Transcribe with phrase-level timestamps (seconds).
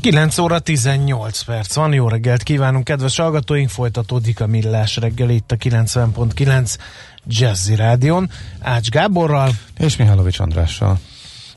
[0.00, 5.52] 9 óra 18 perc van, jó reggelt kívánunk, kedves hallgatóink, folytatódik a millás reggel itt
[5.52, 6.76] a 90.9
[7.26, 8.30] Jazzy Rádion,
[8.60, 9.50] Ács Gáborral.
[9.78, 10.98] És Mihálovics Andrással.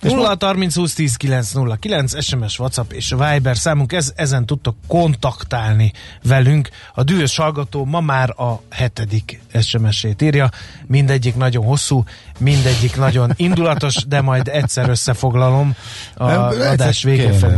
[0.03, 5.91] 0 30 20 10 909 SMS, WhatsApp és Viber számunk, ez, ezen tudtok kontaktálni
[6.23, 6.69] velünk.
[6.93, 10.49] A dühös hallgató ma már a hetedik SMS-ét írja.
[10.87, 12.03] Mindegyik nagyon hosszú,
[12.39, 15.75] mindegyik nagyon indulatos, de majd egyszer összefoglalom
[16.15, 17.55] a adás végén felé.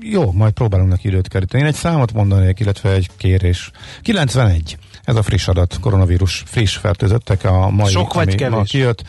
[0.00, 1.62] Jó, majd próbálunk neki időt keríteni.
[1.62, 3.70] Én egy számot mondanék, illetve egy kérés.
[4.02, 4.76] 91.
[5.04, 8.56] Ez a friss adat, koronavírus friss fertőzöttek a mai, Sok vagy kevés?
[8.58, 9.02] ma kijött.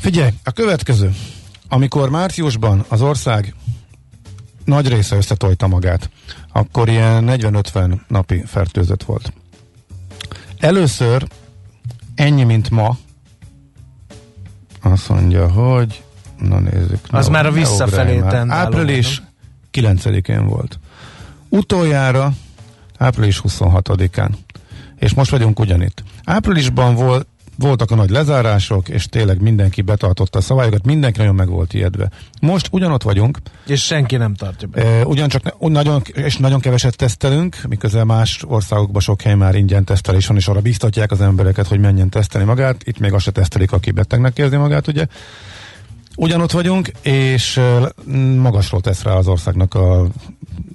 [0.00, 1.14] Figyelj, a következő.
[1.72, 3.54] Amikor márciusban az ország
[4.64, 6.10] nagy része összetolta magát,
[6.52, 9.32] akkor ilyen 40-50 napi fertőzött volt.
[10.58, 11.26] Először
[12.14, 12.96] ennyi, mint ma,
[14.82, 16.02] azt mondja, hogy
[16.38, 17.00] na nézzük.
[17.10, 18.22] Az na, már a visszafelé.
[18.48, 19.22] Április
[19.72, 20.78] 9-én volt.
[21.48, 22.32] Utoljára
[22.98, 24.30] április 26-án.
[24.98, 26.02] És most vagyunk ugyanitt.
[26.24, 27.26] Áprilisban volt,
[27.60, 32.10] voltak a nagy lezárások, és tényleg mindenki betartotta a szabályokat, mindenki nagyon meg volt ijedve.
[32.40, 33.38] Most ugyanott vagyunk.
[33.66, 34.82] És senki nem tartja be.
[34.82, 39.84] E, ugyancsak ne, nagyon, és nagyon keveset tesztelünk, miközben más országokban sok hely már ingyen
[39.84, 42.82] tesztelés van, és arra biztatják az embereket, hogy menjen tesztelni magát.
[42.84, 45.06] Itt még azt se tesztelik, aki betegnek érzi magát, ugye.
[46.16, 47.60] Ugyanott vagyunk, és
[48.36, 50.06] magasról tesz rá az országnak a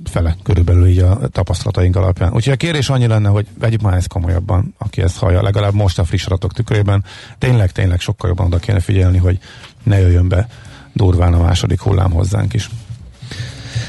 [0.09, 2.33] fele körülbelül így a tapasztalataink alapján.
[2.33, 6.00] Úgyhogy a kérés annyi lenne, hogy vegyük már ezt komolyabban, aki ezt hallja, legalább most
[6.00, 7.03] a friss adatok tükrében.
[7.38, 9.40] Tényleg, tényleg sokkal jobban oda kéne figyelni, hogy
[9.84, 10.47] ne jöjjön be
[10.94, 12.69] durván a második hullám hozzánk is.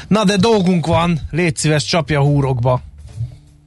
[0.07, 2.81] Na de dolgunk van, légy szíves, csapja húrokba.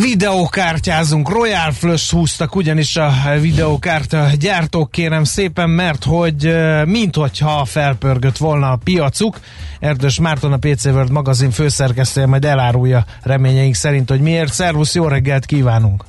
[0.00, 8.70] Videokártyázunk, Royal Flush húztak ugyanis a videokártya gyártók kérem szépen, mert hogy minthogyha felpörgött volna
[8.70, 9.40] a piacuk.
[9.80, 14.52] Erdős Márton a PC World magazin főszerkesztője majd elárulja reményeink szerint, hogy miért.
[14.52, 16.07] Szervusz, jó reggelt kívánunk!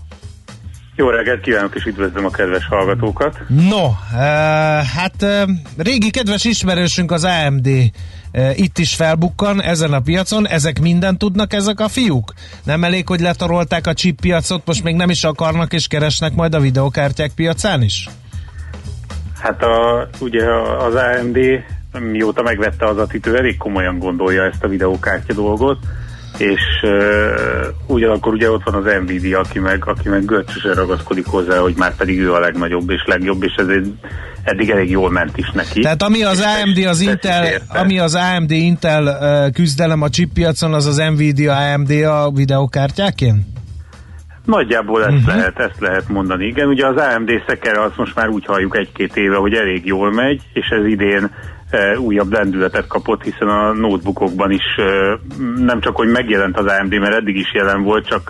[0.99, 3.39] Jó reggelt kívánok, és üdvözlöm a kedves hallgatókat.
[3.47, 3.95] No, uh,
[4.95, 10.47] hát uh, régi kedves ismerősünk az AMD uh, itt is felbukkan ezen a piacon.
[10.47, 12.33] Ezek mindent tudnak ezek a fiúk?
[12.63, 16.53] Nem elég, hogy letarolták a chip piacot, most még nem is akarnak és keresnek majd
[16.53, 18.09] a videokártyák piacán is?
[19.41, 20.45] Hát a, ugye
[20.79, 21.37] az AMD
[21.99, 25.77] mióta megvette az attitűd, elég komolyan gondolja ezt a videokártya dolgot
[26.39, 31.57] és uh, ugyanakkor ugye ott van az Nvidia, aki meg, aki meg görcsösen ragaszkodik hozzá,
[31.57, 33.85] hogy már pedig ő a legnagyobb és legjobb, és ezért
[34.43, 35.79] eddig elég jól ment is neki.
[35.79, 40.73] Tehát ami az AMD, az Intel, ami az AMD Intel uh, küzdelem a chip piacon,
[40.73, 43.57] az az Nvidia AMD a videokártyákén?
[44.45, 45.35] Nagyjából ezt, uh-huh.
[45.35, 46.45] lehet, ezt lehet mondani.
[46.45, 50.11] Igen, ugye az AMD szekere azt most már úgy halljuk egy-két éve, hogy elég jól
[50.11, 51.29] megy, és ez idén
[51.97, 54.65] újabb lendületet kapott, hiszen a notebookokban is
[55.55, 58.29] nem csak, hogy megjelent az AMD, mert eddig is jelen volt, csak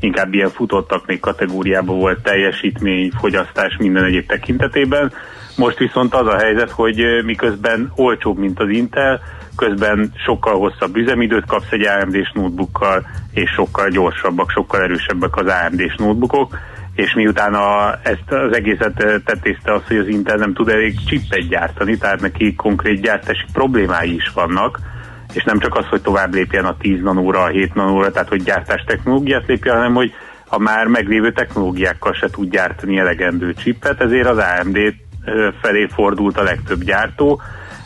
[0.00, 5.12] inkább ilyen futottak még kategóriában volt teljesítmény, fogyasztás minden egyéb tekintetében.
[5.56, 9.20] Most viszont az a helyzet, hogy miközben olcsóbb, mint az Intel,
[9.56, 15.94] közben sokkal hosszabb üzemidőt kapsz egy AMD-s notebookkal, és sokkal gyorsabbak, sokkal erősebbek az AMD-s
[15.96, 16.58] notebookok,
[17.00, 20.94] és miután a, ezt az egészet eh, tetézte az, hogy az Intel nem tud elég
[21.06, 24.78] chipet gyártani, tehát neki konkrét gyártási problémái is vannak,
[25.32, 28.42] és nem csak az, hogy tovább lépjen a 10 nanóra, a 7 nanóra, tehát hogy
[28.42, 30.12] gyártás technológiát lépjen, hanem hogy
[30.48, 34.94] a már meglévő technológiákkal se tud gyártani elegendő chipet, ezért az AMD eh,
[35.62, 37.40] felé fordult a legtöbb gyártó,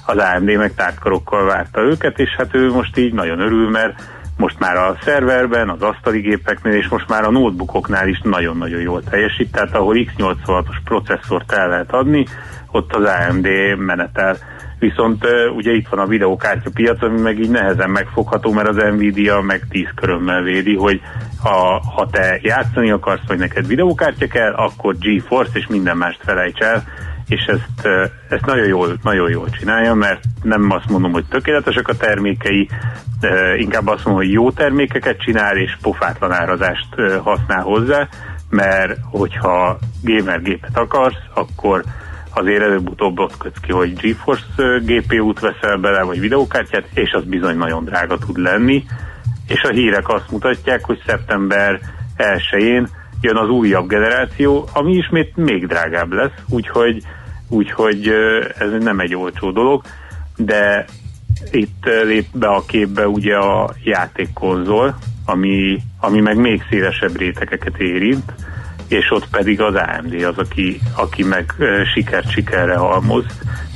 [0.07, 4.03] az AMD meg tártkarokkal várta őket, és hát ő most így nagyon örül, mert
[4.37, 9.03] most már a szerverben, az asztali gépeknél, és most már a notebookoknál is nagyon-nagyon jól
[9.03, 12.27] teljesít, tehát ahol X86-os processzort el lehet adni,
[12.71, 14.37] ott az AMD menetel.
[14.79, 15.27] Viszont
[15.57, 19.63] ugye itt van a videókártya piac, ami meg így nehezen megfogható, mert az Nvidia meg
[19.71, 21.01] tíz körömmel védi, hogy
[21.43, 26.61] ha, ha te játszani akarsz, vagy neked videókártya kell, akkor GeForce és minden mást felejts
[26.61, 26.85] el,
[27.29, 27.87] és ezt,
[28.29, 32.69] ezt nagyon, jól, nagyon jól csinálja, mert nem azt mondom, hogy tökéletesek a termékei,
[33.57, 36.89] inkább azt mondom, hogy jó termékeket csinál, és pofátlan árazást
[37.23, 38.09] használ hozzá,
[38.51, 41.85] mert hogyha gamer gépet akarsz, akkor
[42.35, 47.57] azért előbb-utóbb ott kötsz ki, hogy GeForce GPU-t veszel bele, vagy videókártyát, és az bizony
[47.57, 48.85] nagyon drága tud lenni,
[49.49, 51.81] és a hírek azt mutatják, hogy szeptember
[52.17, 52.89] 1-én
[53.25, 57.03] jön az újabb generáció, ami ismét még drágább lesz, úgyhogy,
[57.49, 58.09] úgyhogy
[58.59, 59.83] ez nem egy olcsó dolog,
[60.37, 60.85] de
[61.51, 68.33] itt lép be a képbe ugye a játékkonzol, ami, ami meg még szélesebb rétegeket érint,
[68.89, 71.55] és ott pedig az AMD az, aki, aki meg
[71.95, 73.25] sikert sikerre halmoz,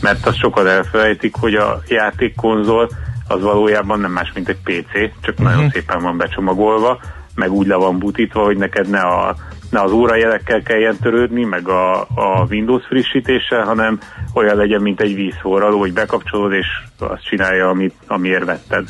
[0.00, 2.90] mert azt sokan elfelejtik, hogy a játékkonzol
[3.28, 5.54] az valójában nem más, mint egy PC, csak uh-huh.
[5.54, 7.00] nagyon szépen van becsomagolva,
[7.38, 9.36] meg úgy le van butítva, hogy neked ne, a,
[9.70, 14.00] ne az órajelekkel kelljen törődni, meg a, a Windows frissítéssel, hanem
[14.34, 16.66] olyan legyen, mint egy vízforraló, hogy bekapcsolod, és
[16.98, 18.88] azt csinálja, amit, amiért vetted.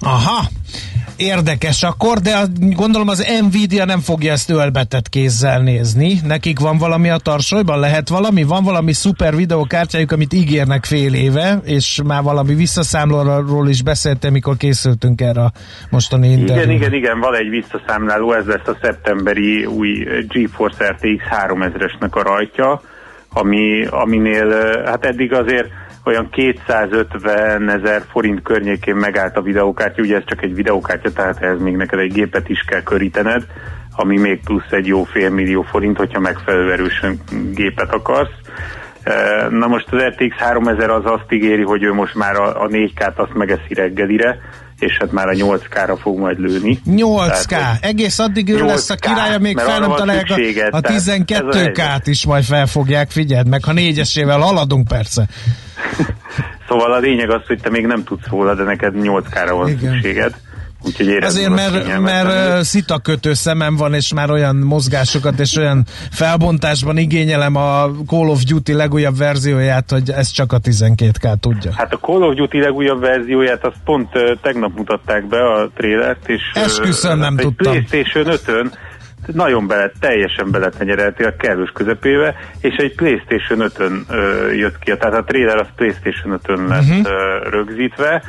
[0.00, 0.44] Aha,
[1.18, 6.20] Érdekes akkor, de gondolom az Nvidia nem fogja ezt ölbetett kézzel nézni.
[6.26, 7.78] Nekik van valami a tarsolyban?
[7.78, 8.42] Lehet valami?
[8.42, 14.56] Van valami szuper videókártyájuk, amit ígérnek fél éve, és már valami visszaszámlóról is beszéltem, mikor
[14.56, 15.52] készültünk erre a
[15.90, 16.62] mostani interjúra.
[16.62, 22.22] Igen, igen, igen, van egy visszaszámláló, ez lesz a szeptemberi új GeForce RTX 3000-esnek a
[22.22, 22.80] rajtja,
[23.32, 24.48] ami, aminél
[24.84, 25.68] hát eddig azért
[26.04, 31.60] olyan 250 ezer forint környékén megállt a videókártya, ugye ez csak egy videókártya, tehát ez
[31.60, 33.46] még neked egy gépet is kell körítened,
[33.96, 37.20] ami még plusz egy jó fél millió forint, hogyha megfelelő erősen
[37.54, 38.36] gépet akarsz.
[39.50, 43.14] Na most az RTX 3000 az azt ígéri, hogy ő most már a, a 4K-t
[43.14, 44.38] azt megeszi reggelire,
[44.78, 46.78] és hát már a 8K-ra fog majd lőni.
[46.86, 47.44] 8K?
[47.44, 52.26] Tehát, Egész addig ő lesz a királya, még fel nem találják a, a 12K-t is
[52.26, 55.26] majd fel fogják, figyeld meg, ha négyesével haladunk persze.
[56.68, 59.92] szóval a lényeg az, hogy te még nem tudsz róla, de neked 8K-ra van Igen.
[59.92, 60.34] szükséged.
[60.82, 67.56] Úgyhogy Azért, mert, mert szitakötő szemem van, és már olyan mozgásokat és olyan felbontásban igényelem
[67.56, 71.72] a Call of Duty legújabb verzióját, hogy ez csak a 12K tudja.
[71.76, 74.08] Hát a Call of Duty legújabb verzióját azt pont
[74.42, 77.72] tegnap mutatták be a trélert, és Esküszöm, nem egy tudtam.
[77.72, 78.72] PlayStation 5-ön
[79.34, 85.14] nagyon bele, teljesen beletenyerelti a kellős közepébe, és egy PlayStation 5-ön uh, jött ki, tehát
[85.14, 86.98] a trailer az PlayStation 5-ön lett uh-huh.
[86.98, 88.22] uh, rögzítve,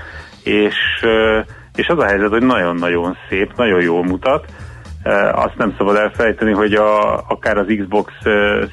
[0.44, 1.46] és uh,
[1.80, 4.46] és az a helyzet, hogy nagyon-nagyon szép, nagyon jól mutat.
[5.32, 8.14] Azt nem szabad elfelejteni, hogy a, akár az Xbox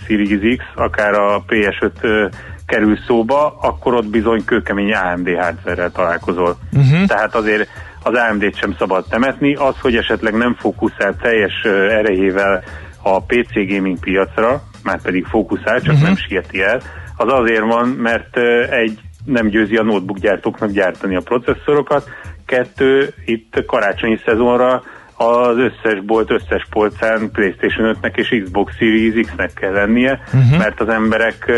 [0.06, 2.30] Series X, akár a PS5
[2.66, 6.56] kerül szóba, akkor ott bizony kőkemény AMD hardware találkozol.
[6.72, 7.06] Uh-huh.
[7.06, 7.68] Tehát azért
[8.06, 9.54] az AMD-t sem szabad temetni.
[9.54, 12.62] Az, hogy esetleg nem fókuszál teljes erejével
[13.02, 16.02] a PC gaming piacra, már pedig fókuszál, csak uh-huh.
[16.02, 16.80] nem sieti el,
[17.16, 18.36] az azért van, mert
[18.70, 22.08] egy nem győzi a notebook gyártóknak gyártani a processzorokat,
[22.46, 24.82] Kettő, itt karácsonyi szezonra
[25.16, 30.58] az összes bolt, összes polcán PlayStation 5-nek és Xbox Series X-nek kell lennie, uh-huh.
[30.58, 31.52] mert az emberek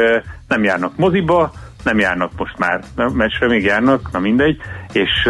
[0.48, 1.52] nem járnak moziba,
[1.84, 2.80] nem járnak most már,
[3.14, 4.56] meccsre még járnak, na mindegy,
[4.92, 5.28] és,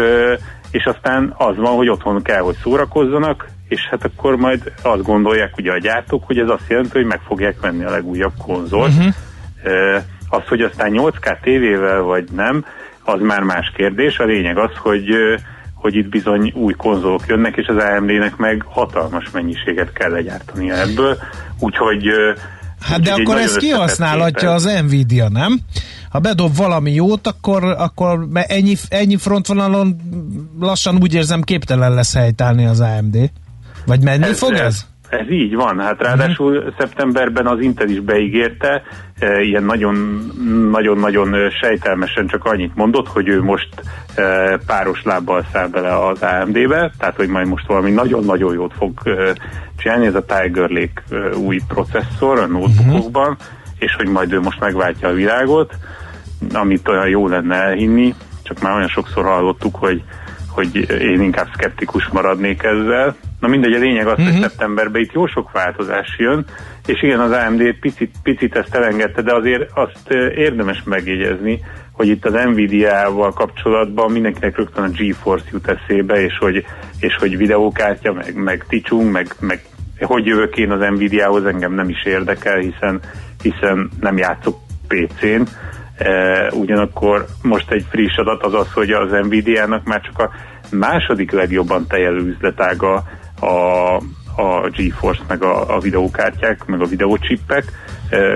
[0.71, 5.57] és aztán az van, hogy otthon kell, hogy szórakozzanak, és hát akkor majd azt gondolják
[5.57, 8.93] ugye a gyártók, hogy ez azt jelenti, hogy meg fogják venni a legújabb konzolt.
[8.93, 9.13] Uh-huh.
[10.29, 12.65] Az, hogy aztán 8K tévével vagy nem,
[13.03, 14.17] az már más kérdés.
[14.17, 15.09] A lényeg az, hogy
[15.73, 21.17] hogy itt bizony új konzolok jönnek, és az AMD-nek meg hatalmas mennyiséget kell legyártani ebből,
[21.59, 22.03] úgyhogy
[22.81, 25.59] Hát de akkor ezt kihasználhatja az Nvidia, nem?
[26.09, 29.95] Ha bedob valami jót, akkor, akkor ennyi, ennyi frontvonalon
[30.59, 33.17] lassan úgy érzem képtelen lesz helytállni az AMD.
[33.85, 34.85] Vagy menni ez, fog ez?
[35.09, 36.73] Ez így van, hát ráadásul uh-huh.
[36.77, 38.81] szeptemberben az Intel is beígérte,
[39.19, 39.63] e, ilyen
[40.71, 43.69] nagyon-nagyon sejtelmesen csak annyit mondott, hogy ő most
[44.15, 48.91] e, páros lábbal száll bele az AMD-be, tehát hogy majd most valami nagyon-nagyon jót fog
[49.03, 49.35] e,
[49.77, 53.47] csinálni, ez a Tiger Lake e, új processzor a notebookokban, uh-huh.
[53.79, 55.73] És hogy majd ő most megváltja a világot,
[56.53, 60.03] amit olyan jó lenne elhinni, csak már olyan sokszor hallottuk, hogy
[60.49, 63.15] hogy én inkább szkeptikus maradnék ezzel.
[63.39, 64.25] Na mindegy, a lényeg az, uh-huh.
[64.25, 64.43] hogy mhm.
[64.43, 66.45] szeptemberben itt jó sok változás jön,
[66.85, 71.59] és igen, az AMD picit, picit ezt elengedte, de azért azt érdemes megjegyezni,
[71.91, 76.65] hogy itt az Nvidia-val kapcsolatban mindenkinek rögtön a GeForce jut eszébe, és hogy,
[76.99, 79.61] és hogy videókártya, meg, meg ticsunk, meg, meg
[80.05, 82.99] hogy jövök én az Nvidia-hoz, engem nem is érdekel, hiszen,
[83.41, 85.41] hiszen nem játszok PC-n,
[86.51, 90.29] ugyanakkor most egy friss adat az az, hogy az Nvidia-nak már csak a
[90.71, 93.03] második legjobban teljelő üzletága
[93.39, 93.95] a,
[94.41, 97.63] a GeForce, meg a, a videókártyák, meg a videócsippek,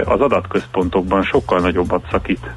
[0.04, 2.50] az adatközpontokban sokkal nagyobbat szakít.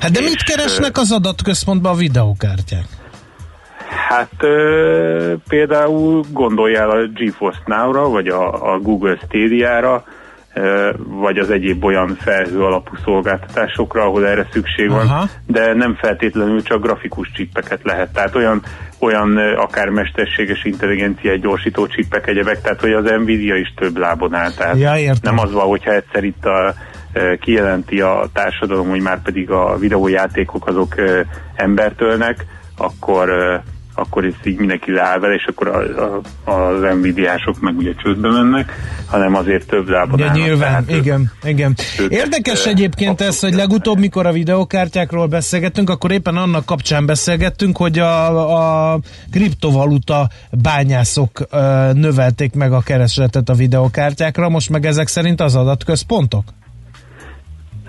[0.00, 2.99] Hát de mit keresnek az adatközpontban a videókártyák?
[4.08, 10.04] Hát ö, például gondoljál a GeForce Now-ra, vagy a, a Google Stadia-ra,
[11.06, 15.26] vagy az egyéb olyan felhő alapú szolgáltatásokra, ahol erre szükség van, Aha.
[15.46, 18.12] de nem feltétlenül csak grafikus csippeket lehet.
[18.12, 18.62] Tehát olyan,
[18.98, 24.50] olyan akár mesterséges intelligencia gyorsító csippek egyebek, tehát hogy az Nvidia is több lábon áll.
[24.50, 26.74] Tehát ja, nem az van, hogyha egyszer itt a,
[27.40, 30.94] kijelenti a társadalom, hogy már pedig a videójátékok azok
[31.54, 33.30] embertőlnek, akkor
[34.00, 35.78] akkor ez így mindenki leáll vele, és akkor a,
[36.50, 38.72] a, az Nvidia-sok meg ugye csődbe mennek,
[39.06, 40.36] hanem azért több lábon állnak.
[40.36, 41.74] Nyilván, igen, igen.
[42.08, 47.98] Érdekes egyébként ez, hogy legutóbb, mikor a videokártyákról beszélgettünk, akkor éppen annak kapcsán beszélgettünk, hogy
[47.98, 48.98] a, a
[49.30, 56.44] kriptovaluta bányászok ö, növelték meg a keresletet a videokártyákra, most meg ezek szerint az adatközpontok?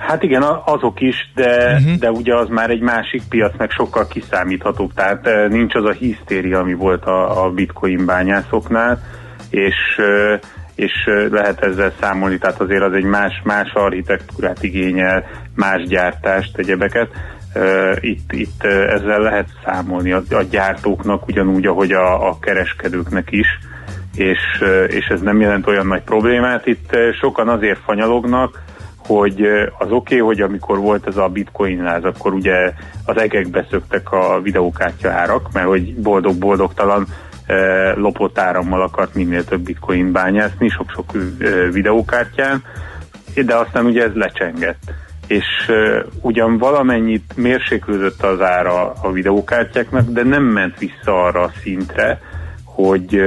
[0.08, 1.94] Hát igen, azok is, de, uh-huh.
[1.94, 5.92] de ugye az már egy másik piac, meg sokkal kiszámíthatóbb, tehát eh, nincs az a
[5.92, 9.02] hisztéria, ami volt a, a bitcoin bányászoknál,
[9.50, 10.40] és, eh,
[10.76, 16.58] és eh, lehet ezzel számolni, tehát azért az egy más, más architektúrát igényel, más gyártást,
[16.58, 17.10] egyebeket.
[18.00, 23.48] Itt, itt ezzel lehet számolni a, a gyártóknak ugyanúgy, ahogy a, a kereskedőknek is,
[24.16, 24.40] és,
[24.88, 26.68] és ez nem jelent olyan nagy problémát.
[26.68, 28.62] Itt sokan azért fanyalognak,
[29.06, 29.42] hogy
[29.78, 32.74] az oké, okay, hogy amikor volt ez a bitcoin láz, akkor ugye
[33.06, 37.08] az egekbe szöktek a videókártya árak, mert hogy boldog-boldogtalan
[37.96, 41.12] lopott árammal akart minél több bitcoin bányászni, sok-sok
[41.72, 42.64] videókártyán,
[43.46, 44.94] de aztán ugye ez lecsengett.
[45.28, 45.72] És
[46.22, 52.20] ugyan valamennyit mérséklődött az ára a videókártyáknak, de nem ment vissza arra a szintre,
[52.64, 53.22] hogy,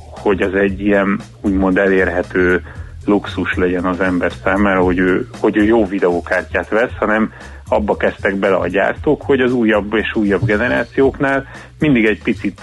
[0.00, 2.62] hogy az egy ilyen úgymond elérhető
[3.04, 7.32] luxus legyen az ember számára, hogy ő, hogy ő jó videókártyát vesz, hanem
[7.68, 11.46] abba kezdtek bele a gyártók, hogy az újabb és újabb generációknál
[11.78, 12.60] mindig egy picit,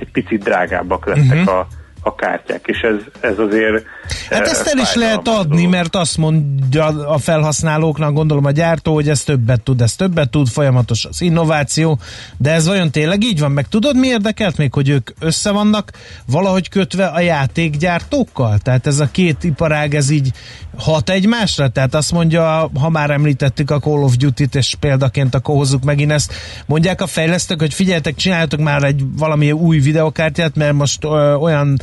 [0.00, 1.54] egy picit drágábbak lettek uh-huh.
[1.54, 1.66] a,
[2.02, 3.84] a kártyák, és ez, ez azért
[4.30, 9.08] Hát ezt el is lehet adni, mert azt mondja a felhasználóknak, gondolom a gyártó, hogy
[9.08, 11.98] ez többet tud, ez többet tud, folyamatos az innováció,
[12.36, 13.50] de ez vajon tényleg így van?
[13.50, 15.90] Meg tudod mi érdekelt még, hogy ők össze vannak
[16.26, 18.58] valahogy kötve a játékgyártókkal?
[18.58, 20.30] Tehát ez a két iparág, ez így
[20.76, 21.68] hat egymásra?
[21.68, 26.10] Tehát azt mondja, ha már említettük a Call of Duty-t, és példaként akkor hozzuk megint
[26.10, 26.32] ezt,
[26.66, 31.78] mondják a fejlesztők, hogy figyeljetek, csináljatok már egy valami új videokártyát, mert most ö, olyan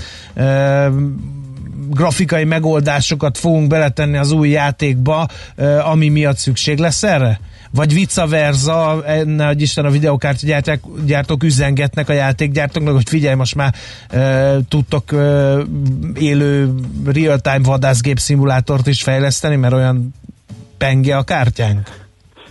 [1.89, 5.27] grafikai megoldásokat fogunk beletenni az új játékba,
[5.83, 7.39] ami miatt szükség lesz erre?
[7.71, 13.35] Vagy vice versa, ne hogy Isten a videokártya gyártók, gyártók üzengetnek a játékgyártóknak, hogy figyelj,
[13.35, 13.73] most már
[14.09, 15.55] e, tudtok e,
[16.19, 16.73] élő
[17.05, 20.13] real-time vadászgép szimulátort is fejleszteni, mert olyan
[20.77, 22.06] penge a kártyánk.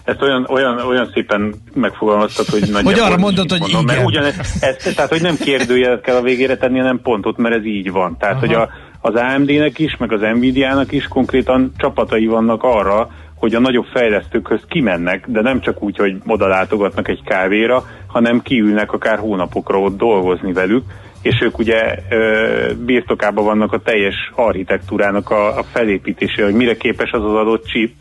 [0.06, 2.92] Ezt olyan, olyan, olyan szépen megfogalmaztad, hogy nagyjából...
[2.92, 3.94] Hogy arra mondod, hogy mondom, igen.
[3.94, 7.64] Mert ugyanez, ez, tehát, hogy nem kérdőjelet kell a végére tenni, hanem pontot, mert ez
[7.64, 8.16] így van.
[8.18, 8.46] Tehát, Aha.
[8.46, 8.68] hogy a,
[9.00, 14.60] az AMD-nek is, meg az Nvidia-nak is konkrétan csapatai vannak arra, hogy a nagyobb fejlesztőkhöz
[14.68, 19.96] kimennek, de nem csak úgy, hogy oda látogatnak egy kávéra, hanem kiülnek akár hónapokra ott
[19.96, 20.84] dolgozni velük,
[21.22, 27.10] és ők ugye ö, birtokában vannak a teljes architektúrának a, a felépítésére, hogy mire képes
[27.10, 27.92] az az adott chip,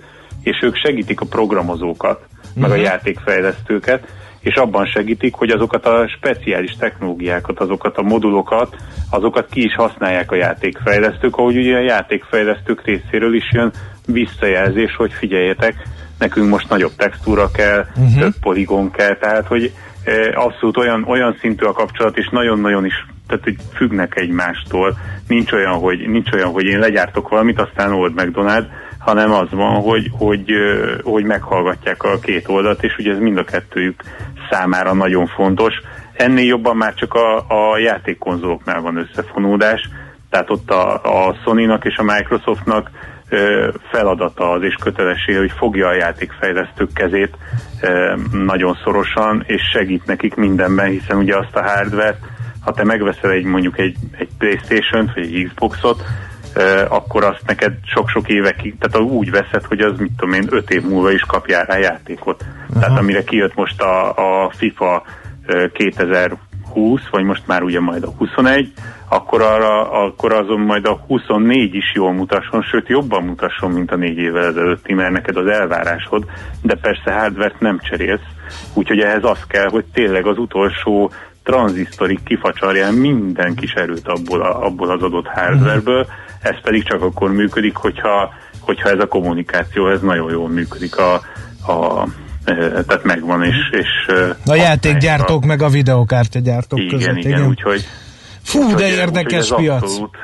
[0.45, 2.61] és ők segítik a programozókat, uh-huh.
[2.61, 2.83] meg a mhm.
[2.83, 4.07] játékfejlesztőket,
[4.39, 8.75] és abban segítik, hogy azokat a speciális technológiákat, azokat a modulokat,
[9.09, 13.71] azokat ki is használják a játékfejlesztők, ahogy ugye a játékfejlesztők részéről is jön
[14.05, 15.75] visszajelzés, hogy figyeljetek,
[16.19, 18.19] nekünk most nagyobb textúra kell, uh-huh.
[18.19, 19.71] több poligon kell, tehát hogy
[20.03, 24.97] e, abszolút olyan, olyan szintű a kapcsolat, és nagyon-nagyon is tehát, hogy függnek egymástól.
[25.27, 28.67] Nincs olyan, hogy, nincs olyan, hogy én legyártok valamit, aztán old meg Donald,
[29.05, 30.51] hanem az van, hogy, hogy,
[31.03, 34.03] hogy meghallgatják a két oldalt, és ugye ez mind a kettőjük
[34.50, 35.74] számára nagyon fontos.
[36.13, 39.89] Ennél jobban már csak a, a játékkonzoloknál van összefonódás,
[40.29, 42.89] tehát ott a, a Sony-nak és a Microsoftnak
[43.91, 47.38] feladata az és kötelessége, hogy fogja a játékfejlesztők kezét
[48.31, 52.17] nagyon szorosan, és segít nekik mindenben, hiszen ugye azt a hardware
[52.65, 56.03] ha te megveszel egy mondjuk egy, egy Playstation-t, vagy egy Xboxot,
[56.89, 60.81] akkor azt neked sok-sok évekig, tehát úgy veszed, hogy az mit tudom én, öt év
[60.81, 62.45] múlva is kapjál rá játékot.
[62.69, 62.79] Aha.
[62.79, 64.09] Tehát amire kijött most a,
[64.45, 65.03] a FIFA
[65.74, 66.39] 2020
[66.75, 68.71] 20, vagy most már ugye majd a 21,
[69.09, 73.95] akkor, arra, akkor azon majd a 24 is jól mutasson, sőt jobban mutasson, mint a
[73.95, 76.25] négy évvel ezelőtti, mert neked az elvárásod,
[76.62, 78.27] de persze hardvert nem cserélsz,
[78.74, 81.12] úgyhogy ehhez az kell, hogy tényleg az utolsó
[81.43, 86.07] tranzisztorig kifacsarjál minden kis erőt abból, a, abból az adott hardwareből,
[86.45, 91.13] ez pedig csak akkor működik, hogyha, hogyha ez a kommunikáció, ez nagyon jól működik a,
[91.71, 92.07] a
[92.45, 93.55] tehát megvan, és...
[93.71, 94.13] és
[94.45, 95.45] a játékgyártók a...
[95.45, 97.17] meg a videokártyagyártók igen, között.
[97.17, 97.87] Igen, igen, úgyhogy...
[98.43, 99.81] Fú, úgy, de érdekes úgy, piac.
[99.81, 100.17] Abszolút,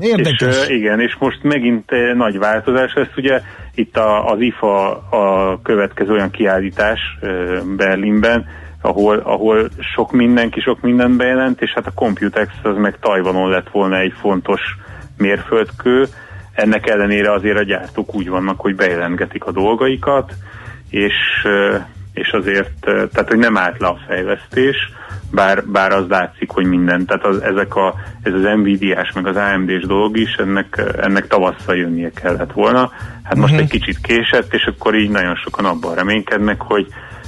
[0.00, 0.62] Érdekes.
[0.62, 3.40] És, igen, és most megint nagy változás lesz, ugye
[3.74, 7.00] itt a, az IFA a következő olyan kiállítás
[7.76, 8.46] Berlinben,
[8.80, 13.70] ahol, ahol sok mindenki sok mindent bejelent, és hát a Computex az meg Tajvanon lett
[13.70, 14.60] volna egy fontos
[15.16, 16.06] mérföldkő,
[16.52, 20.32] ennek ellenére azért a gyártók úgy vannak, hogy bejelentgetik a dolgaikat,
[20.90, 21.14] és,
[22.12, 24.76] és azért, tehát hogy nem állt le a fejlesztés,
[25.30, 29.36] bár, bár az látszik, hogy minden, tehát az, ezek a, ez az Nvidia-s meg az
[29.36, 32.90] AMD-s dolog is, ennek, ennek tavasszal jönnie kellett volna.
[33.22, 33.60] Hát most uh-huh.
[33.60, 36.86] egy kicsit késett, és akkor így nagyon sokan abban reménykednek, hogy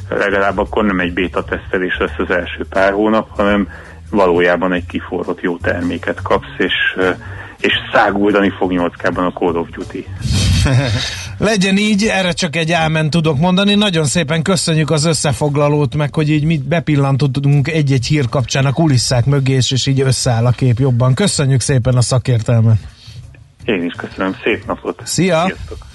[0.09, 3.69] legalább akkor nem egy beta tesztelés lesz az első pár hónap, hanem
[4.11, 6.97] valójában egy kiforrott jó terméket kapsz, és,
[7.61, 10.07] és száguldani fog 8 a Call of Duty.
[11.39, 13.75] Legyen így, erre csak egy ámen tudok mondani.
[13.75, 19.25] Nagyon szépen köszönjük az összefoglalót, meg hogy így mit bepillantottunk egy-egy hír kapcsán a kulisszák
[19.25, 21.15] mögé, és, és így összeáll a kép jobban.
[21.15, 22.79] Köszönjük szépen a szakértelmet.
[23.65, 25.01] Én is köszönöm, szép napot.
[25.05, 25.45] Szia!
[25.45, 25.87] Sziasztok.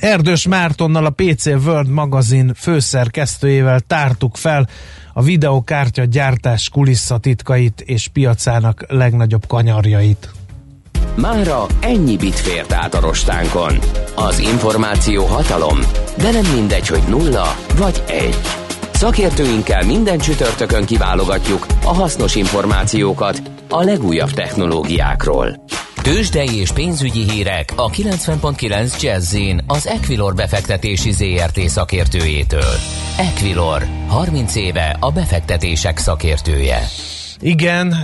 [0.00, 4.68] Erdős Mártonnal a PC World magazin főszerkesztőjével tártuk fel
[5.12, 10.30] a videokártya gyártás kulisszatitkait és piacának legnagyobb kanyarjait.
[11.16, 13.78] Mára ennyi bit fért át a rostánkon.
[14.14, 15.78] Az információ hatalom,
[16.16, 18.36] de nem mindegy, hogy nulla vagy egy.
[18.92, 25.64] Szakértőinkkel minden csütörtökön kiválogatjuk a hasznos információkat a legújabb technológiákról.
[26.02, 32.74] Tőzsdei és pénzügyi hírek a 90.9 jazz az Equilor befektetési ZRT szakértőjétől.
[33.18, 36.88] Equilor, 30 éve a befektetések szakértője.
[37.44, 37.94] Igen,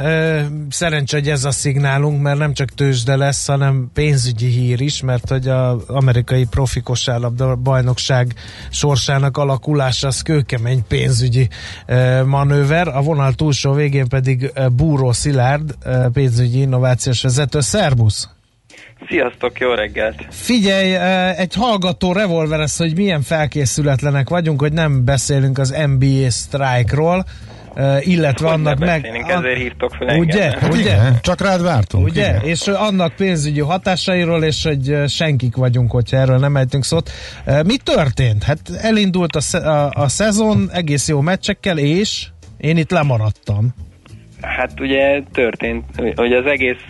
[0.70, 5.28] szerencsé, hogy ez a szignálunk, mert nem csak tőzsde lesz, hanem pénzügyi hír is, mert
[5.28, 8.34] hogy az amerikai profi kosárlabda bajnokság
[8.70, 11.48] sorsának alakulása az kőkemény pénzügyi
[12.24, 12.88] manőver.
[12.88, 15.74] A vonal túlsó végén pedig Búró Szilárd,
[16.12, 17.60] pénzügyi innovációs vezető.
[17.60, 18.28] Szerbusz!
[19.08, 20.26] Sziasztok, jó reggelt!
[20.30, 20.94] Figyelj,
[21.36, 27.24] egy hallgató revolverez, hogy milyen felkészületlenek vagyunk, hogy nem beszélünk az NBA strike-ról,
[28.00, 29.06] illetve hogy annak meg...
[29.28, 30.42] ezért hívtok fel Ugye?
[30.42, 30.80] Hát ugye?
[30.80, 32.06] Igen, csak rád vártunk.
[32.06, 32.28] Ugye?
[32.28, 32.40] Igen.
[32.42, 37.10] És annak pénzügyi hatásairól, és hogy senkik vagyunk, hogyha erről nem ejtünk szót.
[37.46, 38.42] Uh, mi történt?
[38.42, 42.26] Hát elindult a, sze- a, a szezon egész jó meccsekkel, és
[42.58, 43.74] én itt lemaradtam.
[44.40, 45.84] Hát ugye történt,
[46.16, 46.84] hogy az egész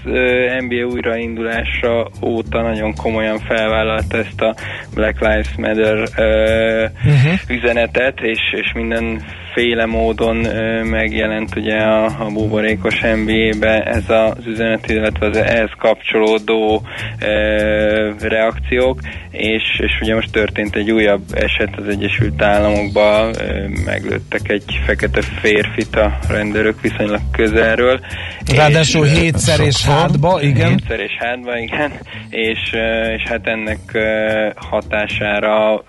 [0.60, 4.54] NBA újraindulása óta nagyon komolyan felvállalt ezt a
[4.94, 7.32] Black Lives Matter uh-huh.
[7.48, 9.22] üzenetet, és, és minden
[9.58, 10.36] féle módon
[10.84, 16.82] megjelent ugye a, a buborékos NBA-be ez az üzenet, illetve az ehhez kapcsolódó
[17.18, 17.28] e,
[18.20, 24.80] reakciók, és, és ugye most történt egy újabb eset az Egyesült Államokban, e, meglőttek egy
[24.86, 28.00] fekete férfit a rendőrök viszonylag közelről.
[28.54, 30.68] Ráadásul és, hétszer és hátba, igen.
[30.68, 31.92] Hétszer és hátba, igen,
[32.30, 32.72] és,
[33.16, 33.78] és hát ennek
[34.54, 35.84] hatására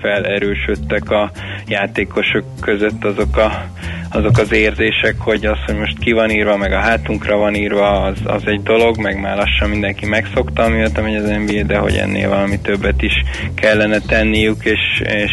[0.00, 1.30] felerősödtek a
[1.66, 3.64] játékosok között között azok, a,
[4.10, 8.02] azok az érzések, hogy az, hogy most ki van írva, meg a hátunkra van írva,
[8.02, 11.94] az, az egy dolog, meg már lassan mindenki megszokta, miatt megy az NBA, de hogy
[11.94, 13.12] ennél valami többet is
[13.54, 15.32] kellene tenniük, és, és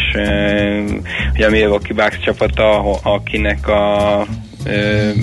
[1.34, 4.26] ugye a Milwaukee Bucks csapata, akinek a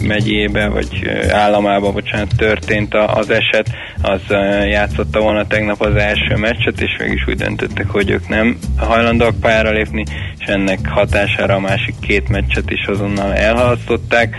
[0.07, 3.69] megyébe, vagy államába, bocsánat, történt az eset,
[4.01, 4.21] az
[4.69, 9.71] játszotta volna tegnap az első meccset, és mégis úgy döntöttek, hogy ők nem hajlandóak pályára
[9.71, 10.03] lépni,
[10.39, 14.35] és ennek hatására a másik két meccset is azonnal elhalasztották.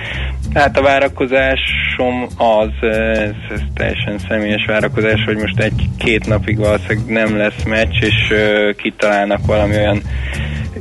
[0.55, 7.37] Hát a várakozásom az, ez, ez teljesen személyes várakozás, hogy most egy-két napig valószínűleg nem
[7.37, 8.35] lesz meccs, és
[8.77, 10.03] kitalálnak valami olyan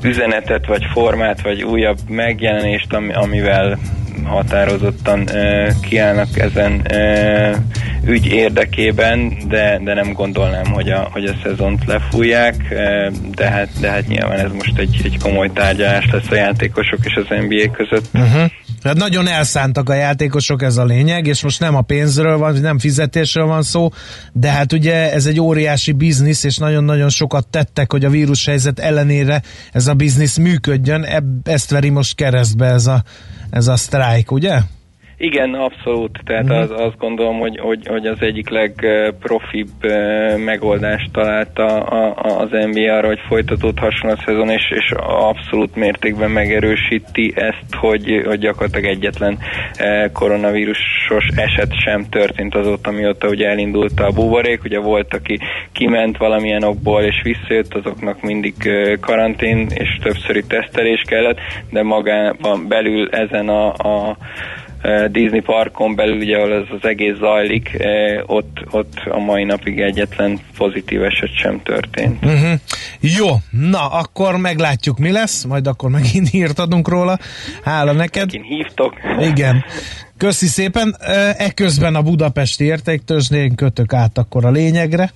[0.01, 3.78] üzenetet, vagy formát, vagy újabb megjelenést, ami, amivel
[4.23, 5.30] határozottan
[5.82, 6.88] kiállnak ezen
[8.06, 12.56] ügy érdekében, de, de nem gondolnám, hogy a, hogy a szezont lefújják,
[13.36, 17.15] de hát, de hát nyilván ez most egy, egy komoly tárgyalás lesz a játékosok és
[17.15, 18.10] az NBA között.
[18.13, 18.51] Uh-huh.
[18.86, 22.80] Hát nagyon elszántak a játékosok, ez a lényeg, és most nem a pénzről van, nem
[22.80, 23.89] fizetésről van szó,
[24.34, 29.41] de hát ugye ez egy óriási biznisz, és nagyon-nagyon sokat tettek, hogy a vírushelyzet ellenére
[29.71, 31.06] ez a biznisz működjön,
[31.43, 33.04] ezt veri most keresztbe ez a,
[33.50, 34.60] ez a sztrájk, ugye?
[35.17, 36.19] Igen, abszolút.
[36.25, 39.67] Tehát az, azt gondolom, hogy, hogy, hogy az egyik legprofibb
[40.45, 41.80] megoldást találta
[42.13, 48.39] az NBA arra, hogy folytatódhasson a szezon, és, és abszolút mértékben megerősíti ezt, hogy, hogy
[48.39, 49.38] gyakorlatilag egyetlen
[50.13, 54.63] koronavírusos eset sem történt azóta, mióta ugye elindult a buborék.
[54.63, 55.39] Ugye volt, aki
[55.71, 58.54] kiment valamilyen okból és visszajött, azoknak mindig
[58.99, 61.38] karantén és többszöri tesztelés kellett,
[61.69, 64.17] de magában belül ezen a, a
[65.12, 67.78] Disney parkon belül, ugye, ahol ez az egész zajlik,
[68.26, 72.26] ott, ott a mai napig egyetlen pozitív eset sem történt.
[72.26, 72.60] Uh-huh.
[73.00, 77.17] Jó, na, akkor meglátjuk, mi lesz, majd akkor megint hírt adunk róla.
[77.63, 78.26] Hála neked.
[78.26, 78.93] Megint hívtok.
[79.19, 79.63] Igen.
[80.17, 80.95] Köszi szépen.
[81.38, 85.10] Eközben a Budapesti értéktőzsdén kötök át akkor a lényegre.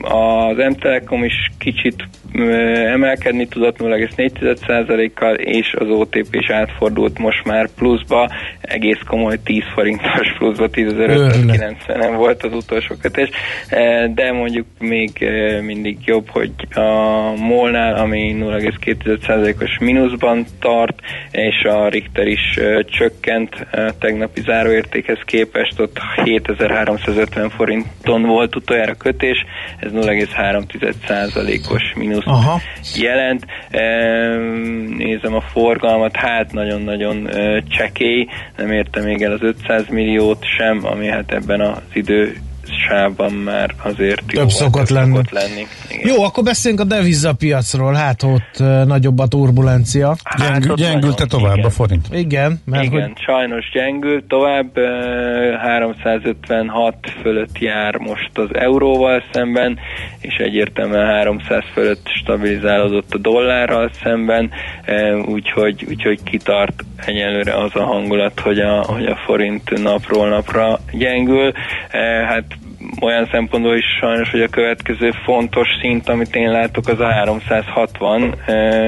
[0.00, 2.08] Az M-Telekom is kicsit
[2.92, 10.32] emelkedni tudott 0,4%-kal, és az OTP is átfordult most már pluszba, egész komoly 10 forintos
[10.38, 13.28] pluszba, 10.590 volt az utolsó kötés,
[14.14, 15.10] de mondjuk még
[15.62, 23.66] mindig jobb, hogy a Molnál, ami 0,2%-os mínuszban tart, és a Richter is csökkent
[23.98, 29.44] tegnapi záróértékhez képest, ott 7350 forinton volt utoljára kötés,
[29.78, 32.60] ez 0,3%-os mínusz Aha.
[32.96, 33.46] jelent.
[34.96, 37.28] Nézem a forgalmat, hát nagyon-nagyon
[37.68, 42.36] csekély, nem érte még el az 500 milliót sem, ami hát ebben az idő
[42.88, 45.10] sávban már azért Több jó szokott lenni.
[45.10, 45.66] Szokott lenni.
[45.90, 46.08] Igen.
[46.08, 50.16] Jó, akkor beszéljünk a devizapiacról, hát ott nagyobb a turbulencia.
[50.24, 51.66] Hát Gyengül, gyengülte tovább igen.
[51.66, 52.06] a forint.
[52.12, 53.22] Igen, mert igen hogy...
[53.24, 59.78] sajnos gyengült tovább, uh, 356 fölött jár most az euróval szemben,
[60.20, 64.50] és egyértelműen 300 fölött stabilizálódott a dollárral szemben,
[65.26, 71.52] úgyhogy, úgyhogy kitart egyelőre az a hangulat, hogy a, hogy a forint napról napra gyengül.
[72.26, 72.44] Hát
[73.00, 78.34] olyan szempontból is sajnos, hogy a következő fontos szint, amit én látok, az a 360,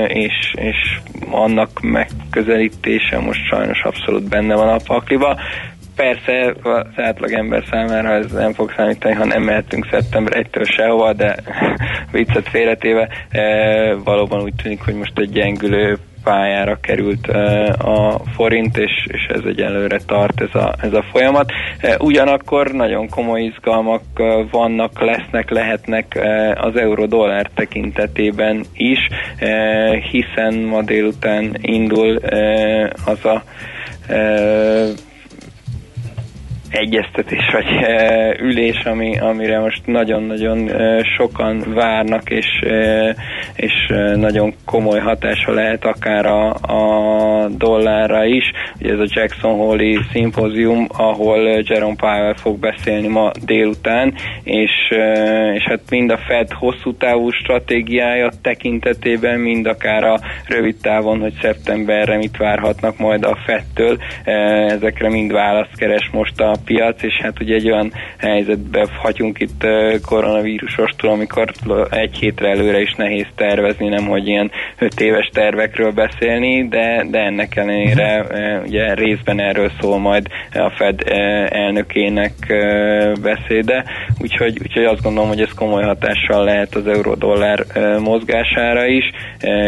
[0.06, 0.98] és, és
[1.30, 5.38] annak megközelítése most sajnos abszolút benne van a pakliba.
[5.96, 11.12] Persze az átlag ember számára ez nem fog számítani, ha nem mehetünk szeptember 1-től sehova,
[11.12, 11.36] de
[12.12, 13.08] viccet félretéve
[14.04, 17.26] valóban úgy tűnik, hogy most egy gyengülő pályára került
[17.78, 21.52] a forint, és, és ez egyelőre tart ez a, ez a folyamat.
[21.98, 24.02] Ugyanakkor nagyon komoly izgalmak
[24.50, 26.18] vannak, lesznek, lehetnek
[26.54, 28.98] az euró-dollár tekintetében is,
[30.11, 32.20] hiszen ma délután indul
[33.04, 33.42] az a
[36.70, 43.16] egyeztetés vagy e, ülés, ami, amire most nagyon-nagyon e, sokan várnak, és, e,
[43.56, 43.72] és
[44.14, 48.44] nagyon komoly hatása lehet akár a, a dollárra is.
[48.80, 54.70] Ugye ez a Jackson Hole-i szimpózium, ahol Jerome Powell fog beszélni ma délután, és,
[55.54, 61.35] és hát mind a Fed hosszú távú stratégiája tekintetében, mind akár a rövid távon, hogy
[61.40, 63.98] szeptemberre mit várhatnak majd a Fedtől,
[64.68, 69.66] ezekre mind választ keres most a piac, és hát ugye egy olyan helyzetbe hagyunk itt
[70.07, 71.53] koronavírusostól, amikor
[71.90, 77.18] egy hétre előre is nehéz tervezni, nem hogy ilyen öt éves tervekről beszélni, de, de
[77.18, 78.27] ennek ellenére
[78.66, 81.01] ugye részben erről szól majd a Fed
[81.49, 82.33] elnökének
[83.23, 83.85] beszéde,
[84.18, 87.64] úgyhogy, úgyhogy azt gondolom, hogy ez komoly hatással lehet az euró-dollár
[87.99, 89.05] mozgására is,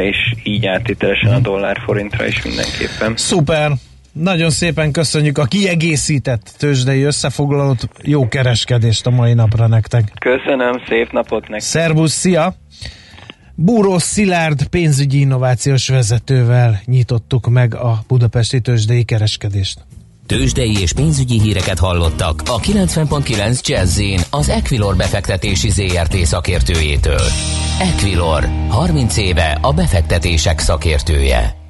[0.02, 3.16] és így áttételesen a dollár forintra is mindenképpen.
[3.16, 3.70] Szuper!
[4.12, 10.12] Nagyon szépen köszönjük a kiegészített tőzsdei összefoglalót, jó kereskedést a mai napra nektek.
[10.18, 11.61] Köszönöm, szép napot nektek.
[11.61, 12.55] Szervusz, szia!
[13.55, 19.79] Búró Szilárd pénzügyi innovációs vezetővel nyitottuk meg a budapesti tőzsdei kereskedést.
[20.27, 27.27] Tőzsdei és pénzügyi híreket hallottak a 90.9 jazz az Equilor befektetési ZRT szakértőjétől.
[27.81, 31.62] Equilor, 30 éve a befektetések szakértője.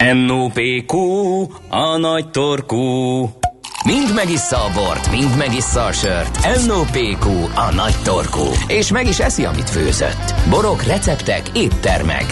[0.00, 0.96] NOPQ,
[1.68, 2.78] a nagy torkú.
[3.84, 6.66] Mind megissza a bort, mind megissza a sört.
[6.66, 8.44] NOPQ, a nagy torkú.
[8.66, 10.34] És meg is eszi, amit főzött.
[10.50, 12.24] Borok, receptek, éttermek.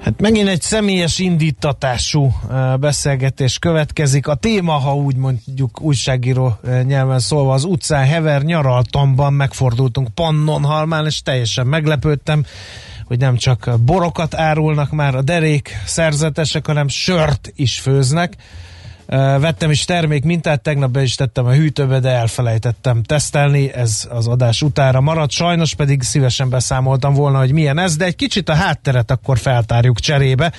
[0.00, 2.32] Hát megint egy személyes indítatású
[2.80, 4.26] beszélgetés következik.
[4.26, 11.22] A téma, ha úgy mondjuk újságíró nyelven szólva, az utcán hever nyaraltamban megfordultunk Pannonhalmán, és
[11.22, 12.44] teljesen meglepődtem
[13.12, 18.32] hogy nem csak borokat árulnak már a derék szerzetesek, hanem sört is főznek.
[19.38, 24.28] Vettem is termék mintát, tegnap be is tettem a hűtőbe, de elfelejtettem tesztelni, ez az
[24.28, 28.54] adás utára maradt, sajnos pedig szívesen beszámoltam volna, hogy milyen ez, de egy kicsit a
[28.54, 30.52] hátteret akkor feltárjuk cserébe.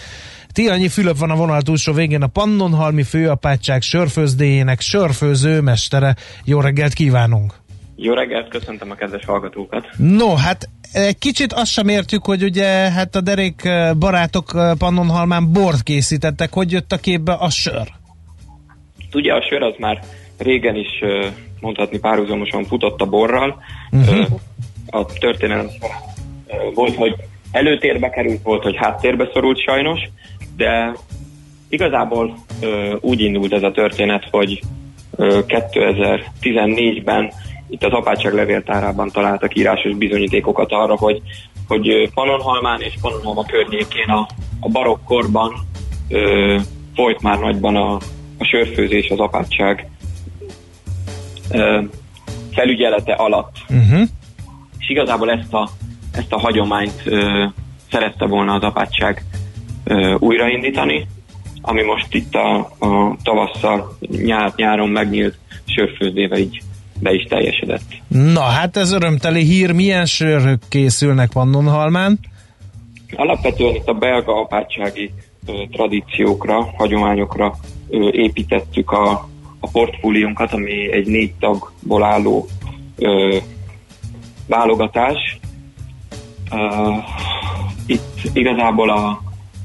[0.52, 6.16] Tianyi Fülöp van a vonal túlsó végén, a Pannonhalmi főapátság sörfőzdéjének sörfőző mestere.
[6.44, 7.54] Jó reggelt kívánunk!
[7.96, 9.88] Jó reggelt, köszöntöm a kedves hallgatókat!
[9.98, 15.84] No, hát egy kicsit azt sem értjük, hogy ugye hát a derék barátok Pannonhalmán bort
[15.84, 17.88] készítettek, hogy jött a képbe a sör?
[19.14, 20.04] Ugye a sör az már
[20.38, 21.04] régen is
[21.60, 23.64] mondhatni párhuzamosan futott a borral.
[23.92, 24.26] Uh-huh.
[24.88, 25.68] A történelem
[26.74, 27.16] volt, hogy
[27.52, 30.00] előtérbe került, volt, hogy háttérbe szorult sajnos,
[30.56, 30.96] de
[31.70, 32.38] igazából
[33.00, 34.62] úgy indult ez a történet, hogy
[35.18, 37.32] 2014-ben
[37.74, 41.22] itt az apátság levéltárában találtak írásos bizonyítékokat arra, hogy,
[41.68, 44.28] hogy Panonhalmán és Panonhalma környékén a,
[44.60, 45.54] a barokkorban
[46.10, 46.58] ö,
[46.96, 47.94] folyt már nagyban a,
[48.38, 49.90] a sörfőzés az apátság
[51.52, 51.82] ö,
[52.52, 53.56] felügyelete alatt.
[53.70, 54.02] Uh-huh.
[54.80, 55.70] És igazából ezt a,
[56.12, 57.46] ezt a hagyományt ö,
[57.92, 59.24] szerette volna az apátság
[59.84, 61.08] ö, újraindítani,
[61.62, 66.62] ami most itt a, a tavasszal, nyár, nyáron megnyílt sörfőzdével így
[67.04, 67.84] be is teljesedett.
[68.08, 69.72] Na, hát ez örömteli hír.
[69.72, 72.20] Milyen sörök készülnek Pannonhalmán?
[73.16, 75.12] Alapvetően itt a belga apátsági
[75.48, 77.56] ö, tradíciókra, hagyományokra
[77.90, 82.48] ö, építettük a, a portfóliónkat, ami egy négy tagból álló
[82.98, 83.38] ö,
[84.48, 85.40] válogatás.
[86.52, 86.98] Uh,
[87.86, 89.22] itt igazából a,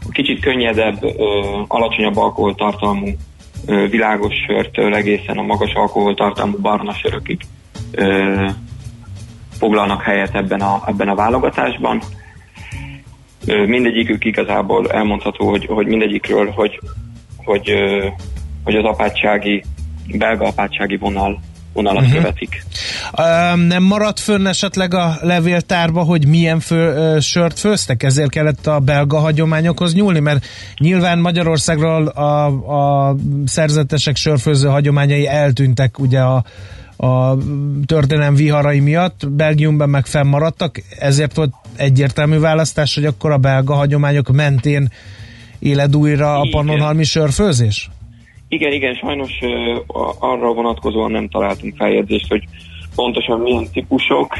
[0.06, 1.12] a kicsit könnyedebb, ö,
[1.66, 3.08] alacsonyabb alkoholtartalmú
[3.90, 7.40] világos sörtől egészen a magas alkoholtartalmú barna sörökig
[9.58, 12.02] foglalnak helyet ebben a, ebben a válogatásban.
[13.46, 16.80] Mindegyikük igazából elmondható, hogy, hogy mindegyikről, hogy,
[17.36, 17.72] hogy,
[18.64, 19.64] hogy az apátsági,
[20.06, 21.40] belga apátsági vonal
[21.72, 22.16] vonalat uh-huh.
[22.16, 22.62] követik.
[23.66, 28.02] Nem maradt fönn esetleg a levéltárba, hogy milyen fő, sört főztek?
[28.02, 30.46] Ezért kellett a belga hagyományokhoz nyúlni, mert
[30.78, 32.46] nyilván Magyarországról a,
[33.08, 33.16] a
[33.46, 36.44] szerzetesek sörfőző hagyományai eltűntek ugye a,
[36.96, 37.36] a
[37.86, 44.32] történelem viharai miatt, Belgiumban meg fennmaradtak, ezért volt egyértelmű választás, hogy akkor a belga hagyományok
[44.32, 44.88] mentén
[45.58, 47.90] éled újra a pannonhalmi sörfőzés?
[48.48, 52.44] Igen, igen, sajnos uh, arra vonatkozóan nem találtunk feljegyzést, hogy
[52.98, 54.34] pontosan milyen típusok,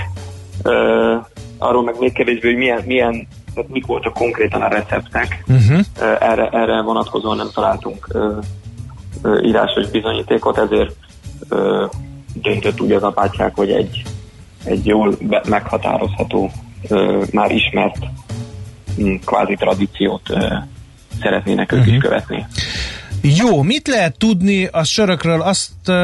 [1.59, 5.79] arról meg még kevésbé, hogy milyen, milyen tehát mik voltak konkrétan a receptek, uh-huh.
[5.79, 8.09] uh, erre, erre vonatkozóan nem találtunk
[9.43, 10.97] írásos bizonyítékot, ezért
[12.35, 14.03] döntött úgy az apátság, hogy egy,
[14.65, 16.51] egy jól be, meghatározható,
[16.91, 17.99] uh, már ismert
[18.97, 20.53] um, kvázi tradíciót uh,
[21.23, 21.95] szeretnének ők uh-huh.
[21.95, 22.47] is követni.
[23.37, 24.65] Jó, mit lehet tudni?
[24.65, 25.43] A sörökről?
[25.43, 25.95] Azt uh,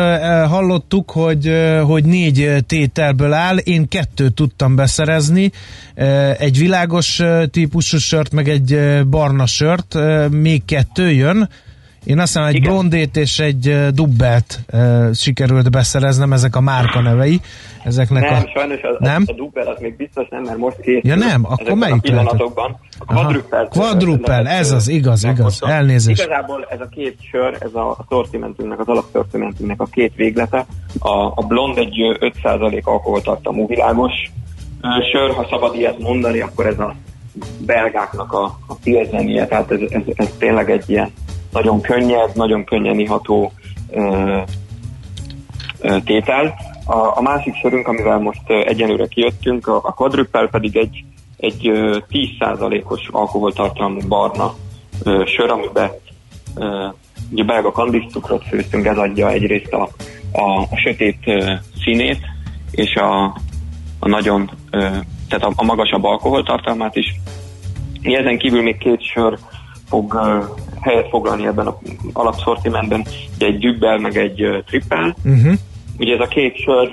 [0.47, 5.53] hallottuk, hogy, uh, hogy négy tételből áll, én kettőt tudtam beszerezni,
[5.97, 11.49] uh, egy világos uh, típusú sört, meg egy uh, barna sört, uh, még kettő jön,
[12.05, 12.71] én azt hiszem, egy Igen.
[12.71, 17.41] blondét és egy dubbelt uh, sikerült beszereznem, ezek a márka nevei.
[17.85, 18.51] Ezeknek nem, a...
[18.55, 19.25] sajnos a, nem?
[19.27, 21.11] a dubbel az még biztos nem, mert most készül.
[21.11, 22.79] Ja nem, akkor melyik a pillanatokban.
[22.99, 23.69] A quadruppel.
[23.69, 26.25] Quadruppel, ez az, igaz, igaz, elnézést.
[26.25, 30.67] Igazából ez a két sör, ez a szortimentünknek, az alapszortimentünknek a két véglete.
[30.99, 31.97] A, a blond egy
[32.43, 34.13] 5% alkoholtartalmú világos
[35.13, 36.95] sör, ha szabad ilyet mondani, akkor ez a
[37.59, 41.11] belgáknak a, a pilzenie, tehát ez, ez, ez tényleg egy ilyen
[41.55, 43.53] nagyon könnyed, nagyon könnyen iható
[43.91, 44.41] ö,
[45.81, 46.55] ö, tétel.
[46.87, 51.05] A, a másik sörünk, amivel most egyenlőre kijöttünk, a, a quadruppel pedig egy,
[51.37, 51.71] egy
[52.11, 54.55] 10%-os alkoholtartalmú barna
[55.05, 55.91] ö, sör, amiben
[56.55, 56.87] ö,
[57.31, 59.89] ugye belga kandisztukrot főztünk, ez adja egyrészt a,
[60.33, 61.53] a, a sötét ö,
[61.85, 62.21] színét,
[62.71, 63.25] és a,
[63.99, 64.79] a nagyon, ö,
[65.29, 67.15] tehát a, a magasabb alkoholtartalmát is.
[68.03, 69.39] Ezen kívül még két sör
[69.89, 70.15] fog
[70.85, 71.75] helyet foglalni ebben az
[72.13, 75.17] alapszortimentben, ugye egy dübbel, meg egy trippel.
[75.25, 75.53] Uh-huh.
[75.99, 76.91] Ugye ez a két sör,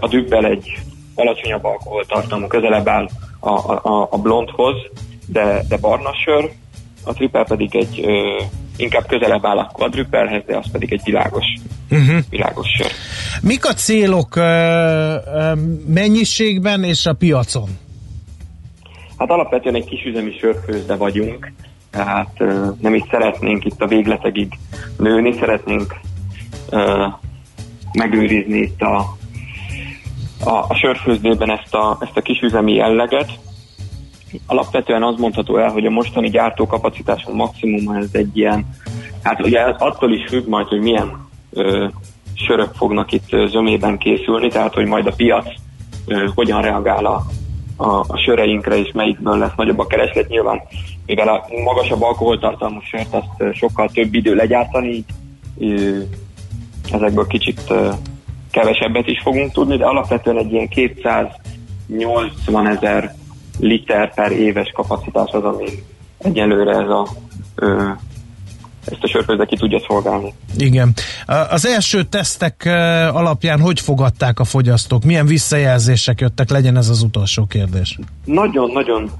[0.00, 0.78] a dübbel egy
[1.14, 3.08] alacsonyabb alkoholtartalmú, közelebb áll
[3.40, 4.76] a, a, a blondhoz,
[5.26, 6.50] de, de barna sör,
[7.04, 11.44] a trippel pedig egy uh, inkább közelebb áll a quadruppelhez, de az pedig egy világos,
[11.90, 12.18] uh-huh.
[12.30, 12.90] világos sör.
[13.42, 17.68] Mik a célok uh, uh, mennyiségben és a piacon?
[19.18, 21.52] Hát alapvetően egy kisüzemi sörfőzde vagyunk,
[21.96, 22.38] tehát
[22.80, 24.58] nem is szeretnénk itt a végletegig
[24.98, 25.94] nőni, szeretnénk
[27.92, 28.96] megőrizni itt a,
[30.44, 33.30] a, a sörfőzdében ezt a, ezt a kisüzemi jelleget.
[34.46, 38.66] Alapvetően az mondható el, hogy a mostani gyártókapacitásunk maximum ez egy ilyen,
[39.22, 41.86] hát ugye attól is függ majd, hogy milyen ö,
[42.34, 45.46] sörök fognak itt zömében készülni, tehát hogy majd a piac
[46.06, 47.22] ö, hogyan reagál a,
[47.76, 50.28] a, a söreinkre, és melyikből lesz nagyobb a kereslet.
[50.28, 50.60] Nyilván
[51.06, 55.04] mivel a magasabb alkoholtartalmú sört azt sokkal több idő legyártani,
[55.58, 56.06] így
[56.92, 57.72] ezekből kicsit
[58.50, 63.14] kevesebbet is fogunk tudni, de alapvetően egy ilyen 280 ezer
[63.58, 65.68] liter per éves kapacitás az, ami
[66.18, 67.08] egyelőre ez a
[68.90, 70.34] ezt a sörfőzde ki tudja szolgálni.
[70.58, 70.92] Igen.
[71.50, 72.62] Az első tesztek
[73.12, 75.04] alapján hogy fogadták a fogyasztók?
[75.04, 76.50] Milyen visszajelzések jöttek?
[76.50, 77.98] Legyen ez az utolsó kérdés.
[78.24, 79.10] Nagyon-nagyon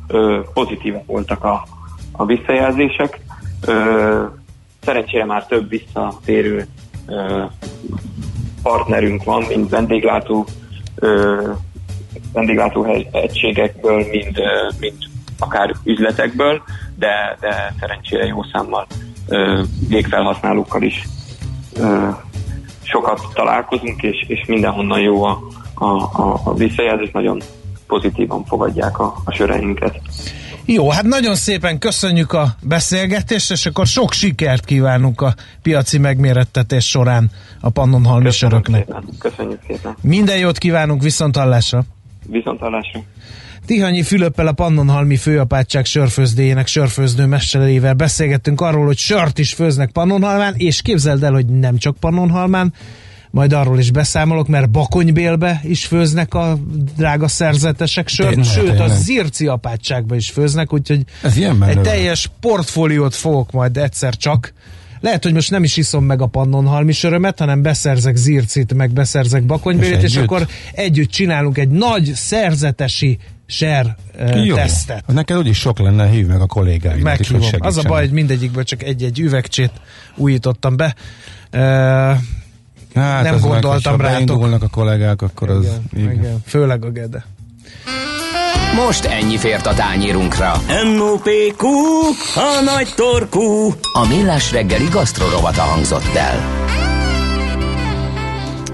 [0.55, 1.67] pozitívak voltak a,
[2.17, 3.21] a visszajelzések.
[3.67, 4.25] Ö,
[4.81, 6.67] szerencsére már több visszatérő
[7.07, 7.45] ö,
[8.63, 10.47] partnerünk van, mint vendéglátó,
[10.95, 11.43] ö,
[12.33, 16.63] vendéglátó egységekből, mint, ö, mint akár üzletekből,
[16.95, 18.87] de, de szerencsére jó számmal
[19.29, 21.05] ö, végfelhasználókkal is
[21.77, 22.09] ö,
[22.83, 25.41] sokat találkozunk, és, és mindenhonnan jó a,
[25.75, 27.41] a, a, a visszajelzés, nagyon
[27.87, 30.01] pozitívan fogadják a, a söreinket.
[30.69, 36.89] Jó, hát nagyon szépen köszönjük a beszélgetést, és akkor sok sikert kívánunk a piaci megmérettetés
[36.89, 38.89] során a Pannonhalmi söröknek.
[39.19, 39.97] Köszönjük szépen.
[40.01, 41.85] Minden jót kívánunk, viszont hallásra.
[42.27, 43.01] Viszont hallásra.
[43.67, 50.55] Tihanyi Fülöppel a Pannonhalmi főapátság sörfőzdéjének sörfőzdő mesterével beszélgettünk arról, hogy sört is főznek Pannonhalmán,
[50.57, 52.73] és képzeld el, hogy nem csak Pannonhalmán,
[53.31, 56.59] majd arról is beszámolok, mert Bakonybélbe is főznek a
[56.97, 58.91] drága szerzetesek sört, tényleg, sőt tényleg.
[58.91, 64.53] a Zirci apátságba is főznek, úgyhogy Ez ilyen egy teljes portfóliót fogok majd egyszer csak
[65.01, 69.43] lehet, hogy most nem is iszom meg a pannonhalmi sörömet, hanem beszerzek zircit, meg beszerzek
[69.43, 75.07] bakonybélit, és, és akkor együtt csinálunk egy nagy szerzetesi ser uh, tesztet.
[75.07, 77.03] Neked úgyis sok lenne, hív meg a kollégáimat.
[77.03, 77.43] Meghívom.
[77.59, 79.71] Az a baj, hogy mindegyikből csak egy-egy üvegcsét
[80.17, 80.95] újítottam be.
[81.53, 82.19] Uh,
[82.97, 84.27] Hát nem gondoltam meg, rátok.
[84.27, 85.65] Beindulnak a kollégák, akkor az...
[85.65, 86.13] Igen, igen.
[86.13, 86.43] igen.
[86.47, 87.25] Főleg a Gede.
[88.87, 90.53] Most ennyi fért a tányírunkra.
[90.97, 91.67] M.O.P.Q.
[92.35, 93.75] A nagy torkú.
[93.93, 96.65] A millás reggeli gasztrorovata hangzott el.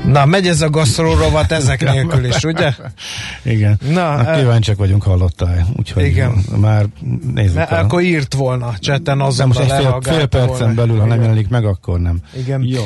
[0.07, 2.73] Na, megy ez a gasztrórovat ezek nélkül is, ugye?
[3.43, 3.79] Igen.
[3.89, 5.67] Na, Na, eh, kíváncsiak vagyunk, hallottál.
[5.79, 6.45] Úgyhogy Igen.
[6.61, 6.87] már
[7.35, 7.85] nézzük Mert el.
[7.85, 11.23] akkor írt volna, cseten De azon most egy fél, fél percen belül, ha nem Igen.
[11.23, 12.19] jelenik meg, akkor nem.
[12.37, 12.63] Igen.
[12.63, 12.83] Jó.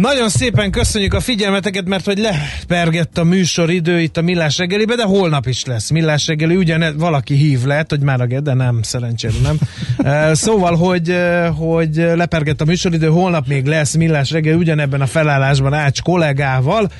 [0.00, 5.02] Nagyon szépen köszönjük a figyelmeteket, mert hogy lepergett a műsoridő itt a Millás reggelibe, de
[5.02, 9.34] holnap is lesz Millás reggeli, ugyan valaki hív lehet, hogy már a de nem, szerencsére
[9.42, 9.58] nem.
[10.34, 11.16] Szóval, hogy,
[11.56, 16.90] hogy lepergett a műsoridő, holnap még lesz Millás reggeli, ugyanebben a felállásban Ács kollégával,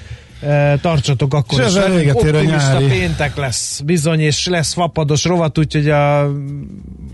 [0.81, 2.15] tartsatok akkor És is velünk.
[2.15, 2.87] Optimista nyári.
[2.87, 6.25] péntek lesz bizony, és lesz fapados rovat, úgyhogy a,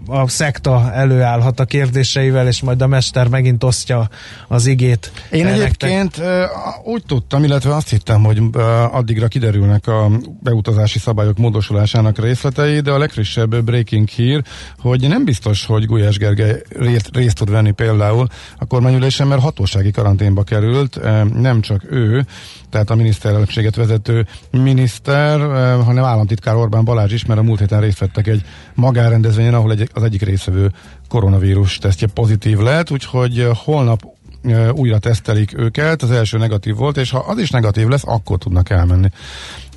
[0.07, 4.09] a szekta előállhat a kérdéseivel, és majd a mester megint osztja
[4.49, 5.13] az igét.
[5.31, 5.91] Én eh, nektek.
[5.91, 6.45] egyébként ö,
[6.85, 8.43] úgy tudtam, illetve azt hittem, hogy
[8.91, 10.11] addigra kiderülnek a
[10.43, 14.43] beutazási szabályok módosulásának részletei, de a legfrissebb breaking hír,
[14.79, 18.27] hogy nem biztos, hogy Gulyás Gergely részt, részt tud venni például
[18.59, 21.01] a kormányülésen, mert hatósági karanténba került,
[21.35, 22.27] nem csak ő,
[22.71, 27.81] tehát a miniszterelnökséget vezető miniszter, ö, hanem államtitkár Orbán Balázs is, mert a múlt héten
[27.81, 28.43] részt vettek egy
[28.75, 30.73] magánrendezvényen, ahol egy, az egyik részvevő
[31.09, 34.03] koronavírus tesztje pozitív lett, úgyhogy ö, holnap
[34.43, 38.39] ö, újra tesztelik őket, az első negatív volt, és ha az is negatív lesz, akkor
[38.39, 39.09] tudnak elmenni.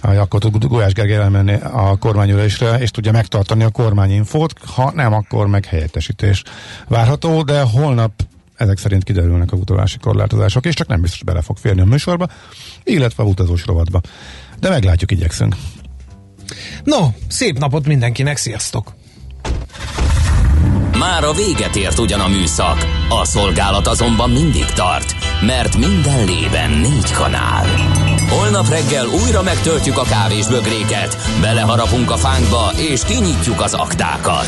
[0.01, 5.47] Akkor tud Gulyás Gergely elmenni a kormányülésre, és tudja megtartani a kormányinfót, ha nem, akkor
[5.47, 6.43] meg helyettesítés
[6.87, 8.11] várható, de holnap
[8.61, 12.27] ezek szerint kiderülnek a utazási korlátozások, és csak nem biztos bele fog férni a műsorba,
[12.83, 14.01] illetve a utazós rovatba.
[14.59, 15.55] De meglátjuk, igyekszünk.
[16.83, 18.93] No, szép napot mindenkinek, sziasztok!
[20.97, 26.71] Már a véget ért ugyan a műszak, a szolgálat azonban mindig tart, mert minden lében
[26.71, 27.65] négy kanál.
[28.29, 34.47] Holnap reggel újra megtöltjük a kávés bögréket, beleharapunk a fánkba és kinyitjuk az aktákat.